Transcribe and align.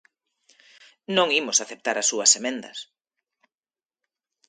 Non 1.15 1.27
imos 1.41 1.57
aceptar 1.59 1.95
as 1.97 2.09
súas 2.11 2.31
emendas. 2.39 2.77